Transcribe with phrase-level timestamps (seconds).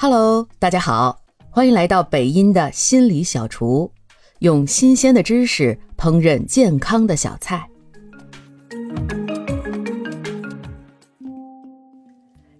[0.00, 3.90] Hello，大家好，欢迎来到北音的心理小厨，
[4.38, 7.68] 用新鲜的知识烹饪健康的小菜。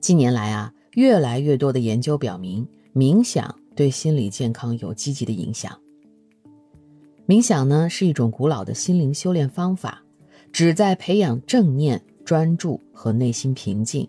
[0.00, 5.78] 近年来啊，越来越多的研究表明，冥想对心理健康有积极的影响。
[7.24, 10.02] 冥想呢是一种古老的心灵修炼方法，
[10.50, 14.08] 旨在培养正念、专注和内心平静。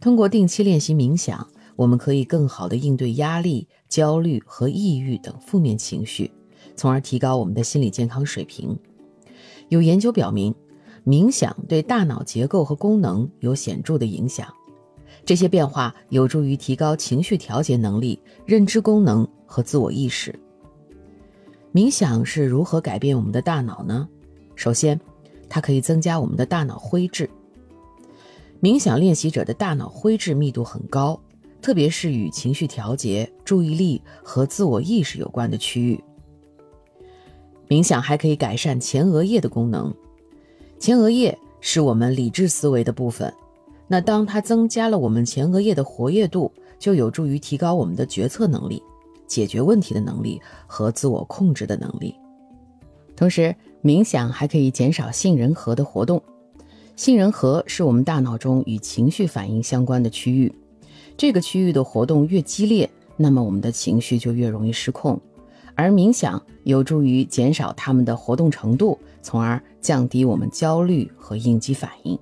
[0.00, 1.46] 通过定期练习冥想。
[1.76, 6.32] 我们可以更好地应对压力、焦虑和抑郁等负面情绪，
[6.74, 8.76] 从而提高我们的心理健康水平。
[9.68, 10.54] 有研究表明，
[11.04, 14.52] 冥想对大脑结构和功能有显著的影响。
[15.24, 20.34] 这些变化有助于提高情绪调节能力、认知功能和自我意识。
[21.72, 24.08] 冥想是如何改变我们的大脑呢？
[24.54, 24.98] 首先，
[25.48, 27.28] 它可以增加我们的大脑灰质。
[28.62, 31.20] 冥想练习者的大脑灰质密度很高。
[31.60, 36.02] 特别是与情绪调节、注意力和自我意识有关的区域。
[37.68, 39.92] 冥想还可以改善前额叶的功能。
[40.78, 43.32] 前额叶是我们理智思维的部分，
[43.88, 48.80] 那当它增加了我们前额叶的活跃度，就有助于提高我们的决策能力、
[49.26, 52.14] 解决问题的能力和自我控制的能力。
[53.16, 56.22] 同时，冥想还可以减少杏仁核的活动。
[56.94, 60.54] 杏仁核是我们大脑中与情绪反应相关的区域。
[61.16, 65.18] 这个区域的活动越激烈，那么我们的情绪就越容易失控，
[65.74, 72.18] 而冥想有助于减少它们的活动程度，从而降低我们焦虑和应激反应。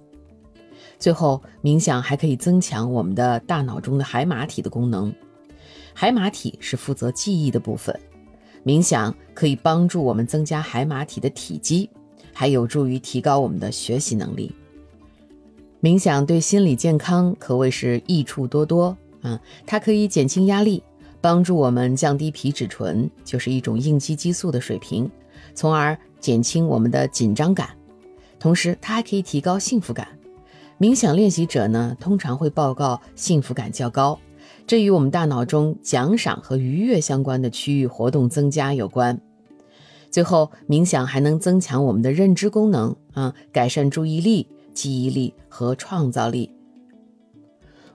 [0.97, 5.12] 最后，冥想还可以增强我们的大脑中的海马体的功能。
[5.92, 7.98] 海马体是负责记忆的部分，
[8.64, 11.91] 冥想可以帮助我们增加海马体的体积，
[12.33, 14.55] 还有助于提高我们的学习能力。
[15.85, 19.39] 冥想对心理健康可谓是益处多多啊！
[19.67, 20.83] 它可以减轻压力，
[21.21, 25.11] 帮助我们降低皮质醇，就是一种应激激素的水平，
[25.55, 27.69] 从而减轻我们的紧张感。
[28.41, 30.08] 同时，它还可以提高幸福感。
[30.81, 34.19] 冥想练习者呢，通常会报告幸福感较高，
[34.67, 39.20] 这与我们大脑中奖赏和愉悦相关的区域活动增加有关。
[40.11, 44.48] 最后，冥想还能增强我们的认知功能啊，改善注意力。
[44.74, 46.51] 记忆力和创造力。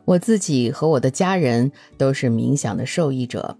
[0.05, 3.57] 我自己和我的家人都是冥想的受益者。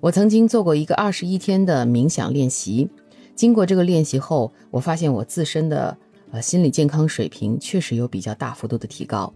[0.00, 2.88] 我曾经做过一个二十一天的冥想练习，
[3.34, 5.96] 经过这个练习后，我发现我自身的
[6.30, 9.32] 呃心理健康水平确实有比较大幅度的提高。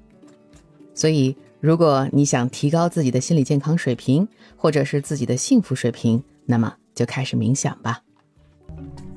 [0.94, 4.26] 所以，如果你想提高自己的心理健康水平，
[4.56, 8.02] 或者是自己的幸福水平，那么就开始冥想吧。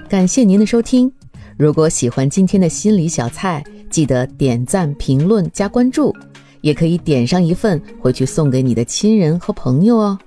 [0.09, 1.11] 感谢您的收听。
[1.57, 6.11] 如果喜欢今天的心理小菜，记得点赞、评论、加关注，
[6.61, 10.17] 也可以点上一份回去送给你的亲人和朋友哦。